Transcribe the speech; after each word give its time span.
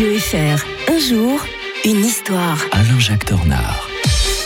Radio 0.00 0.18
FR, 0.18 0.64
un 0.90 0.98
jour, 0.98 1.46
une 1.84 2.02
histoire. 2.02 2.56
Alain-Jacques 2.72 3.26
Tornard. 3.26 3.86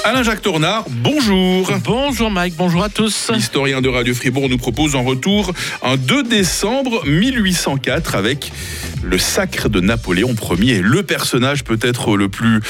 Alain-Jacques 0.02 0.42
Tornard, 0.42 0.84
bonjour. 0.88 1.70
Bonjour 1.84 2.28
Mike, 2.28 2.54
bonjour 2.56 2.82
à 2.82 2.88
tous. 2.88 3.30
L'historien 3.32 3.80
de 3.80 3.88
Radio 3.88 4.14
Fribourg 4.14 4.48
nous 4.48 4.58
propose 4.58 4.96
en 4.96 5.04
retour 5.04 5.52
un 5.82 5.96
2 5.96 6.24
décembre 6.24 7.06
1804 7.06 8.16
avec 8.16 8.50
le 9.04 9.18
sacre 9.18 9.68
de 9.68 9.80
Napoléon 9.80 10.34
Ier, 10.60 10.80
le 10.82 11.02
personnage 11.02 11.62
peut-être 11.64 12.16
le 12.16 12.28
plus, 12.28 12.60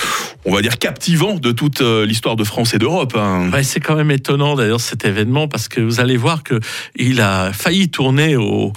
on 0.44 0.52
va 0.52 0.62
dire, 0.62 0.78
captivant 0.78 1.34
de 1.36 1.52
toute 1.52 1.80
euh, 1.80 2.04
l'histoire 2.06 2.36
de 2.36 2.44
France 2.44 2.74
et 2.74 2.78
d'Europe. 2.78 3.14
hein. 3.16 3.50
Ouais, 3.52 3.62
c'est 3.62 3.80
quand 3.80 3.94
même 3.96 4.10
étonnant 4.10 4.54
d'ailleurs 4.56 4.80
cet 4.80 5.04
événement 5.04 5.48
parce 5.48 5.68
que 5.68 5.80
vous 5.80 6.00
allez 6.00 6.16
voir 6.16 6.42
que 6.42 6.58
il 6.96 7.20
a 7.20 7.52
failli 7.52 7.88
tourner 7.88 8.36
au, 8.36 8.72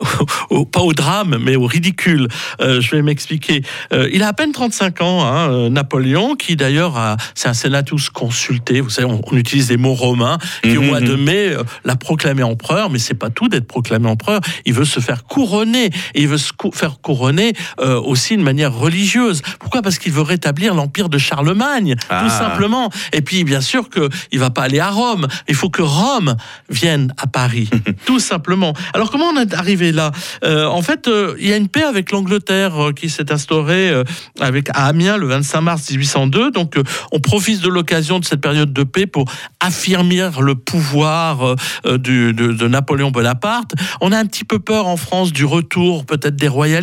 au- 0.50 0.64
pas 0.64 0.80
au 0.80 0.92
drame 0.92 1.38
mais 1.40 1.56
au 1.56 1.66
ridicule. 1.66 2.28
Euh, 2.60 2.80
je 2.80 2.90
vais 2.90 3.02
m'expliquer. 3.02 3.62
Euh, 3.92 4.08
il 4.12 4.22
a 4.22 4.28
à 4.28 4.32
peine 4.32 4.52
35 4.52 5.00
ans, 5.00 5.24
hein, 5.24 5.70
Napoléon, 5.70 6.34
qui 6.34 6.56
d'ailleurs 6.56 6.96
a- 6.96 7.16
c'est 7.34 7.48
un 7.48 7.54
sénatus 7.54 8.10
consulté. 8.10 8.80
Vous 8.80 8.90
savez, 8.90 9.06
on, 9.06 9.20
on 9.24 9.36
utilise 9.36 9.68
des 9.68 9.76
mots 9.76 9.94
romains 9.94 10.38
qui 10.62 10.76
au 10.76 10.82
Mhm, 10.82 10.86
mois 10.88 11.00
de 11.00 11.14
mai 11.14 11.54
l'a 11.84 11.96
proclamé 11.96 12.42
empereur, 12.42 12.90
mais 12.90 12.98
c'est 12.98 13.14
pas 13.14 13.30
tout 13.30 13.48
d'être 13.48 13.66
proclamé 13.66 14.08
empereur. 14.08 14.40
Il 14.66 14.74
veut 14.74 14.84
se 14.84 15.00
faire 15.00 15.24
couronner 15.24 15.86
et 16.14 16.22
il 16.22 16.28
veut 16.28 16.38
se 16.38 16.52
cou- 16.52 16.70
faire 16.88 17.00
couronner 17.00 17.52
euh, 17.80 18.00
aussi 18.00 18.36
de 18.36 18.42
manière 18.42 18.72
religieuse. 18.72 19.42
Pourquoi? 19.58 19.82
Parce 19.82 19.98
qu'il 19.98 20.12
veut 20.12 20.22
rétablir 20.22 20.74
l'empire 20.74 21.08
de 21.08 21.18
Charlemagne, 21.18 21.94
Ah. 22.08 22.22
tout 22.24 22.30
simplement. 22.30 22.90
Et 23.12 23.20
puis, 23.20 23.44
bien 23.44 23.60
sûr 23.60 23.88
que 23.90 24.08
il 24.32 24.38
va 24.38 24.50
pas 24.50 24.62
aller 24.62 24.80
à 24.80 24.90
Rome. 24.90 25.26
Il 25.48 25.54
faut 25.54 25.68
que 25.70 25.82
Rome 25.82 26.36
vienne 26.70 27.12
à 27.18 27.26
Paris, 27.26 27.68
tout 28.06 28.18
simplement. 28.20 28.72
Alors, 28.94 29.10
comment 29.10 29.26
on 29.26 29.40
est 29.40 29.52
arrivé 29.54 29.92
là? 29.92 30.12
Euh, 30.44 30.66
En 30.66 30.82
fait, 30.82 31.08
euh, 31.08 31.34
il 31.38 31.48
y 31.48 31.52
a 31.52 31.56
une 31.56 31.68
paix 31.68 31.82
avec 31.82 32.10
l'Angleterre 32.12 32.74
qui 32.96 33.08
s'est 33.10 33.30
instaurée 33.32 33.92
avec 34.40 34.70
à 34.70 34.86
Amiens 34.86 35.16
le 35.16 35.26
25 35.26 35.60
mars 35.60 35.90
1802. 35.90 36.50
Donc, 36.52 36.76
on 37.12 37.20
profite 37.20 37.60
de 37.60 37.68
l'occasion 37.68 38.18
de 38.18 38.24
cette 38.24 38.40
période 38.40 38.72
de 38.72 38.82
paix 38.84 39.06
pour 39.06 39.24
affirmer 39.60 40.30
le 40.40 40.54
pouvoir 40.54 41.56
du- 41.84 42.32
de, 42.32 42.52
de 42.52 42.68
Napoléon 42.68 43.10
Bonaparte. 43.10 43.72
On 44.00 44.12
a 44.12 44.18
un 44.18 44.24
petit 44.26 44.44
peu 44.44 44.58
peur 44.58 44.86
en 44.86 44.96
France 44.96 45.32
du 45.32 45.44
retour 45.44 46.06
peut-être 46.06 46.36
des 46.36 46.48
royalistes. 46.48 46.77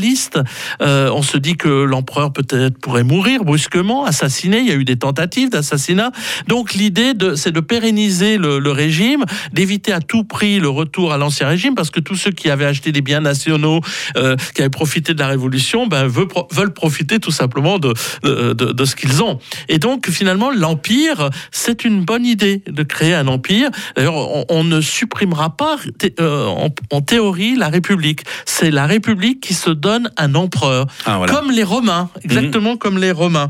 Euh, 0.82 1.10
on 1.14 1.22
se 1.22 1.38
dit 1.38 1.56
que 1.56 1.70
l'empereur 1.70 2.34
peut-être 2.34 2.78
pourrait 2.80 3.04
mourir 3.04 3.44
brusquement, 3.44 4.06
assassiné. 4.06 4.60
Il 4.60 4.68
y 4.68 4.72
a 4.72 4.76
eu 4.76 4.86
des 4.86 4.98
tentatives 4.98 5.50
d'assassinat. 5.50 6.12
Donc 6.48 6.74
l'idée, 6.74 7.14
c'est 7.36 7.52
de 7.52 7.60
pérenniser 7.60 8.38
le, 8.38 8.72
régime, 8.72 9.26
d'éviter 9.54 9.94
à 9.94 10.02
tout 10.02 10.24
prix 10.24 10.60
le 10.60 10.70
retour 10.70 11.14
à 11.14 11.18
l'ancien 11.18 11.48
régime, 11.48 11.76
parce 11.76 11.90
que 11.90 12.00
tous 12.00 12.16
ceux 12.16 12.32
qui 12.32 12.50
avaient 12.50 12.66
acheté 12.66 12.92
des 12.92 13.02
biens 13.02 13.22
nationaux, 13.22 13.82
euh, 14.18 14.36
qui 14.54 14.62
avaient 14.62 14.70
profité 14.70 15.14
de 15.14 15.20
la 15.20 15.28
Révolution, 15.28 15.88
ben, 15.88 16.08
veulent, 16.08 16.28
pro- 16.28 16.48
veulent 16.52 16.74
profiter 16.74 17.20
tout 17.20 17.32
simplement 17.32 17.80
de, 17.80 17.94
ce 18.24 18.96
qu'ils 18.96 19.24
ont. 19.24 19.40
Et 19.70 19.80
donc 19.80 20.10
finalement, 20.10 20.52
l'empire, 20.52 21.30
c'est 21.52 21.86
une 21.86 22.04
bonne 22.04 22.26
idée 22.26 22.62
de 22.68 22.84
créer 22.84 23.14
un 23.14 23.28
empire. 23.28 23.70
D'ailleurs, 23.96 24.16
on, 24.52 24.64
ne 24.64 24.82
supprimera 24.82 25.56
pas 25.56 25.78
euh, 26.20 26.46
en, 26.48 26.70
en 26.92 27.02
théorie 27.02 27.56
la 27.56 27.70
République. 27.70 28.24
C'est 28.46 28.72
la 28.72 28.88
République 28.88 29.42
qui 29.42 29.54
se 29.54 29.70
donne 29.76 30.10
un 30.18 30.34
empereur, 30.36 30.88
Ah, 31.06 31.18
voilà. 31.18 31.34
comme 31.34 31.52
les 31.52 31.64
Romains, 31.64 32.10
exactement 32.24 32.78
comme 32.78 32.98
les 32.98 33.12
Romains. 33.12 33.50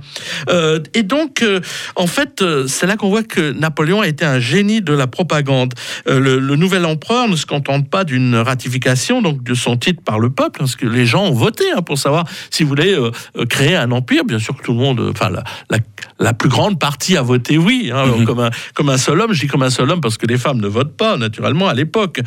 Euh, 0.49 0.79
et 0.93 1.03
donc, 1.03 1.41
euh, 1.41 1.59
en 1.95 2.07
fait, 2.07 2.41
euh, 2.41 2.67
c'est 2.67 2.87
là 2.87 2.97
qu'on 2.97 3.09
voit 3.09 3.23
que 3.23 3.51
Napoléon 3.53 4.01
a 4.01 4.07
été 4.07 4.25
un 4.25 4.39
génie 4.39 4.81
de 4.81 4.93
la 4.93 5.07
propagande. 5.07 5.73
Euh, 6.07 6.19
le, 6.19 6.39
le 6.39 6.55
nouvel 6.55 6.85
empereur 6.85 7.27
ne 7.27 7.35
se 7.35 7.45
contente 7.45 7.89
pas 7.89 8.03
d'une 8.03 8.35
ratification 8.35 9.21
donc 9.21 9.43
de 9.43 9.53
son 9.53 9.77
titre 9.77 10.01
par 10.03 10.19
le 10.19 10.29
peuple, 10.29 10.59
parce 10.59 10.75
que 10.75 10.85
les 10.87 11.05
gens 11.05 11.25
ont 11.25 11.33
voté 11.33 11.63
hein, 11.75 11.81
pour 11.81 11.97
savoir 11.97 12.25
s'ils 12.49 12.65
voulaient 12.65 12.97
euh, 12.97 13.11
euh, 13.37 13.45
créer 13.45 13.75
un 13.75 13.91
empire. 13.91 14.23
Bien 14.25 14.39
sûr 14.39 14.55
que 14.57 14.63
tout 14.63 14.73
le 14.73 14.79
monde, 14.79 15.01
enfin 15.11 15.29
la, 15.29 15.43
la, 15.69 15.77
la 16.19 16.33
plus 16.33 16.49
grande 16.49 16.79
partie 16.79 17.17
a 17.17 17.21
voté 17.21 17.57
oui, 17.57 17.91
hein, 17.93 18.05
Mhm. 18.05 18.25
comme, 18.25 18.39
un, 18.39 18.49
comme 18.73 18.89
un 18.89 18.97
seul 18.97 19.19
homme. 19.21 19.33
Je 19.33 19.41
dis 19.41 19.47
comme 19.47 19.63
un 19.63 19.69
seul 19.69 19.89
homme 19.91 20.01
parce 20.01 20.17
que 20.17 20.25
les 20.27 20.37
femmes 20.37 20.59
ne 20.61 20.67
votent 20.67 20.95
pas 20.97 21.17
naturellement 21.17 21.67
à 21.67 21.73
l'époque. 21.73 22.19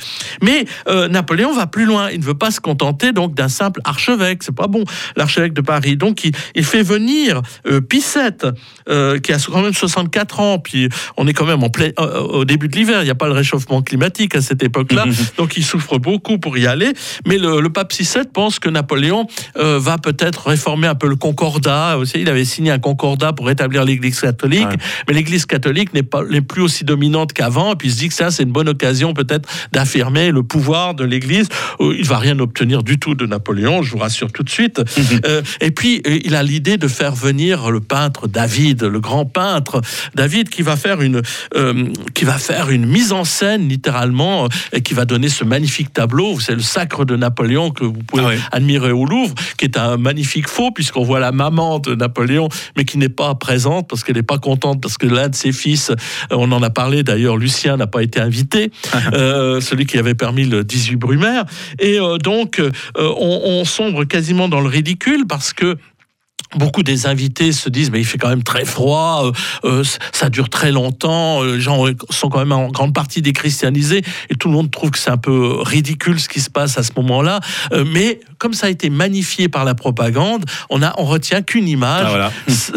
Mais 0.42 0.64
Napoléon 1.10 1.52
va 1.54 1.66
plus 1.66 1.84
loin. 1.84 2.10
Il 2.10 2.20
ne 2.20 2.24
veut 2.24 2.34
pas 2.34 2.50
se 2.50 2.60
contenter 2.60 3.12
donc 3.12 3.34
d'un 3.34 3.48
simple 3.48 3.80
archevêque. 3.88 4.42
C'est 4.42 4.54
pas 4.54 4.66
bon, 4.66 4.84
l'archevêque 5.16 5.52
de 5.52 5.60
Paris. 5.60 5.96
Donc 5.96 6.24
il, 6.24 6.32
il 6.54 6.64
fait 6.64 6.82
venir 6.82 7.42
euh, 7.66 7.80
Picette, 7.80 8.46
euh, 8.88 9.18
qui 9.18 9.32
a 9.32 9.38
quand 9.38 9.62
même 9.62 9.74
64 9.74 10.40
ans. 10.40 10.58
Puis 10.58 10.88
on 11.16 11.26
est 11.26 11.32
quand 11.32 11.46
même 11.46 11.62
en 11.62 11.70
plein, 11.70 11.90
euh, 11.98 12.20
au 12.20 12.44
début 12.44 12.68
de 12.68 12.76
l'hiver. 12.76 13.02
Il 13.02 13.04
n'y 13.04 13.10
a 13.10 13.14
pas 13.14 13.26
le 13.26 13.32
réchauffement 13.32 13.82
climatique 13.82 14.34
à 14.34 14.42
cette 14.42 14.62
époque-là. 14.62 15.04
donc 15.36 15.56
il 15.56 15.64
souffre 15.64 15.98
beaucoup 15.98 16.38
pour 16.38 16.56
y 16.58 16.66
aller. 16.66 16.92
Mais 17.26 17.38
le, 17.38 17.60
le 17.60 17.70
pape 17.70 17.92
VI 17.92 18.06
pense 18.32 18.58
que 18.58 18.68
Napoléon 18.68 19.26
euh, 19.56 19.78
va 19.78 19.98
peut-être 19.98 20.48
réformer 20.48 20.86
un 20.86 20.94
peu 20.94 21.08
le 21.08 21.16
concordat. 21.16 21.98
Aussi, 21.98 22.20
il 22.20 22.28
avait 22.28 22.44
signé 22.44 22.70
un 22.70 22.78
concordat 22.78 23.32
pour 23.32 23.46
rétablir 23.46 23.84
l'Église 23.84 24.20
catholique. 24.20 24.68
Ouais. 24.68 24.76
Mais 25.08 25.14
l'Église 25.14 25.46
catholique 25.46 25.94
n'est 25.94 26.02
pas 26.02 26.24
n'est 26.24 26.40
plus 26.40 26.62
aussi 26.62 26.84
dominante 26.84 27.32
qu'avant. 27.32 27.72
Et 27.72 27.76
puis 27.76 27.88
il 27.88 27.92
se 27.92 27.98
dit 27.98 28.08
que 28.08 28.14
ça, 28.14 28.30
c'est 28.30 28.42
une 28.42 28.52
bonne 28.52 28.68
occasion 28.68 29.14
peut-être 29.14 29.48
d'affirmer 29.72 30.30
le 30.30 30.42
pouvoir 30.42 30.94
de 30.94 31.04
l'Église. 31.04 31.48
Il 31.80 32.04
va 32.04 32.18
rien 32.18 32.38
obtenir 32.38 32.82
du 32.82 32.98
tout 32.98 33.14
de 33.14 33.26
Napoléon, 33.26 33.77
je 33.82 33.92
vous 33.92 33.98
rassure 33.98 34.32
tout 34.32 34.42
de 34.42 34.50
suite. 34.50 34.80
Euh, 35.24 35.42
et 35.60 35.70
puis 35.70 36.00
euh, 36.06 36.20
il 36.24 36.34
a 36.34 36.42
l'idée 36.42 36.76
de 36.76 36.86
faire 36.86 37.14
venir 37.14 37.70
le 37.70 37.80
peintre 37.80 38.28
David, 38.28 38.84
le 38.84 39.00
grand 39.00 39.24
peintre 39.24 39.80
David, 40.14 40.48
qui 40.48 40.62
va 40.62 40.76
faire 40.76 41.00
une 41.00 41.22
euh, 41.56 41.88
qui 42.14 42.24
va 42.24 42.38
faire 42.38 42.70
une 42.70 42.86
mise 42.86 43.12
en 43.12 43.24
scène 43.24 43.68
littéralement 43.68 44.48
et 44.72 44.80
qui 44.80 44.94
va 44.94 45.06
donner 45.06 45.28
ce 45.28 45.44
magnifique 45.44 45.92
tableau. 45.92 46.38
C'est 46.40 46.54
le 46.54 46.60
Sacre 46.60 47.04
de 47.04 47.16
Napoléon 47.16 47.70
que 47.70 47.84
vous 47.84 48.02
pouvez 48.06 48.38
Ah 48.52 48.56
admirer 48.58 48.92
au 48.92 49.06
Louvre, 49.06 49.34
qui 49.56 49.64
est 49.64 49.76
un 49.76 49.96
magnifique 49.96 50.48
faux 50.48 50.70
puisqu'on 50.70 51.02
voit 51.02 51.20
la 51.20 51.32
maman 51.32 51.78
de 51.78 51.94
Napoléon, 51.94 52.48
mais 52.76 52.84
qui 52.84 52.98
n'est 52.98 53.08
pas 53.08 53.34
présente 53.34 53.88
parce 53.88 54.04
qu'elle 54.04 54.16
n'est 54.16 54.22
pas 54.22 54.38
contente 54.38 54.80
parce 54.80 54.98
que 54.98 55.06
l'un 55.06 55.28
de 55.28 55.34
ses 55.34 55.52
fils, 55.52 55.92
on 56.30 56.52
en 56.52 56.62
a 56.62 56.70
parlé 56.70 57.02
d'ailleurs, 57.02 57.36
Lucien 57.36 57.76
n'a 57.76 57.86
pas 57.86 58.02
été 58.02 58.20
invité, 58.20 58.70
euh, 59.12 59.60
celui 59.60 59.86
qui 59.86 59.98
avait 59.98 60.14
permis 60.14 60.44
le 60.44 60.64
18 60.64 60.96
Brumaire, 60.96 61.44
et 61.78 61.98
euh, 61.98 62.18
donc 62.18 62.58
euh, 62.60 62.70
on, 62.96 63.40
on 63.44 63.64
sombre 63.68 64.04
quasiment 64.04 64.48
dans 64.48 64.60
le 64.60 64.68
ridicule 64.68 65.26
parce 65.26 65.52
que 65.52 65.76
Beaucoup 66.56 66.82
des 66.82 67.06
invités 67.06 67.52
se 67.52 67.68
disent 67.68 67.90
mais 67.90 68.00
il 68.00 68.04
fait 68.06 68.16
quand 68.18 68.28
même 68.30 68.42
très 68.42 68.64
froid, 68.64 69.24
euh, 69.26 69.32
euh, 69.64 69.84
ça 70.12 70.30
dure 70.30 70.48
très 70.48 70.72
longtemps, 70.72 71.42
euh, 71.42 71.56
les 71.56 71.60
gens 71.60 71.84
sont 72.10 72.28
quand 72.30 72.38
même 72.38 72.52
en 72.52 72.68
grande 72.68 72.94
partie 72.94 73.20
déchristianisés 73.20 74.02
et 74.30 74.34
tout 74.34 74.48
le 74.48 74.54
monde 74.54 74.70
trouve 74.70 74.90
que 74.90 74.98
c'est 74.98 75.10
un 75.10 75.18
peu 75.18 75.58
ridicule 75.60 76.18
ce 76.18 76.28
qui 76.28 76.40
se 76.40 76.48
passe 76.50 76.78
à 76.78 76.82
ce 76.82 76.92
moment-là. 76.96 77.40
Euh, 77.72 77.84
mais 77.86 78.20
comme 78.38 78.54
ça 78.54 78.68
a 78.68 78.70
été 78.70 78.88
magnifié 78.88 79.48
par 79.48 79.64
la 79.64 79.74
propagande, 79.74 80.44
on 80.70 80.82
a 80.82 80.94
on 80.98 81.04
retient 81.04 81.42
qu'une 81.42 81.68
image, 81.68 82.04
Ah, 82.06 82.08
voilà. 82.08 82.32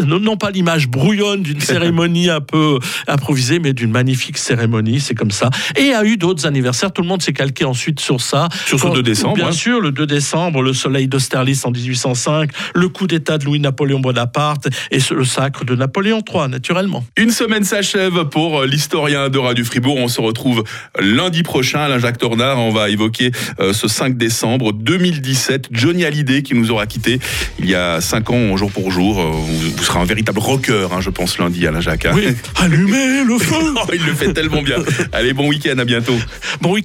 Non, 0.06 0.20
non 0.20 0.36
pas 0.38 0.52
l'image 0.52 0.88
brouillonne 0.90 1.42
d'une 1.42 1.62
cérémonie 1.72 2.30
un 2.30 2.42
peu 2.42 2.78
improvisée, 3.08 3.60
mais 3.60 3.74
d'une 3.74 3.92
magnifique 3.92 4.38
cérémonie, 4.38 5.00
c'est 5.00 5.16
comme 5.16 5.32
ça. 5.32 5.50
Et 5.78 5.82
il 5.84 5.88
y 5.88 5.94
a 5.94 6.04
eu 6.04 6.18
d'autres 6.18 6.46
anniversaires, 6.46 6.92
tout 6.92 7.02
le 7.02 7.08
monde 7.08 7.22
s'est 7.22 7.34
calqué 7.34 7.64
ensuite 7.66 8.00
sur 8.00 8.20
ça. 8.22 8.50
Sur 8.66 8.80
ce 8.80 8.84
Quand- 8.88 8.94
2 8.94 9.04
décembre, 9.04 9.36
Bien 9.36 9.48
hein. 9.48 9.52
sûr, 9.54 9.80
le 9.80 9.92
2 9.92 10.06
décembre, 10.06 10.62
le 10.62 10.74
soleil 10.74 11.08
d'Austerlitz 11.08 11.66
en 11.66 11.72
1805, 11.72 12.50
le 12.76 12.90
coup 12.90 13.08
d'État 13.08 13.38
de 13.38 13.46
Louis-Napoléon 13.62 14.00
Bonaparte 14.00 14.68
et 14.90 14.98
le 15.12 15.24
sacre 15.26 15.66
de 15.66 15.76
Napoléon 15.76 16.22
III, 16.28 16.50
naturellement. 16.50 17.04
Une 17.16 17.30
semaine 17.32 17.64
s'achève 17.64 18.26
pour 18.26 18.64
l'historien 18.64 19.30
de 19.30 19.38
Radio 19.38 19.64
Fribourg. 19.64 19.98
On 19.98 20.08
se 20.08 20.20
retrouve 20.20 20.64
lundi 21.00 21.44
prochain. 21.44 21.80
Alain 21.82 22.00
Jacques 22.00 22.18
Tornard, 22.18 22.58
on 22.60 22.72
va 22.72 22.90
évoquer 22.90 23.32
euh, 23.60 23.72
ce 23.74 23.88
5 23.88 24.18
décembre 24.18 24.74
2017. 24.74 25.68
Johnny 25.72 26.06
Hallyday 26.06 26.42
qui 26.42 26.56
nous 26.56 26.72
aura 26.72 26.88
quitté 26.88 27.20
il 27.60 27.70
y 27.70 27.76
a 27.76 28.02
5 28.02 28.30
ans, 28.32 28.58
jour 28.58 28.72
pour 28.72 28.90
jour. 28.92 29.20
Euh, 29.20 29.26
Vous, 29.32 29.72
vous 29.78 29.84
serez 29.84 30.00
un 30.00 30.06
véritable 30.06 30.40
rocker, 30.40 30.88
hein, 30.92 31.02
je 31.02 31.10
pense, 31.12 31.38
lundi, 31.38 31.66
Alain 31.68 31.82
Jacques. 31.82 32.06
hein. 32.06 32.14
Oui, 32.16 32.26
allumez 32.58 33.24
le 33.24 33.38
feu 33.38 33.56
Oh, 33.76 33.86
il 33.94 34.04
le 34.06 34.14
fait 34.14 34.34
tellement 34.34 34.62
bien. 34.64 34.78
Allez, 35.14 35.34
bon 35.34 35.48
week-end, 35.48 35.78
à 35.78 35.86
bientôt. 35.86 36.16
Bon 36.62 36.72
week 36.74 36.80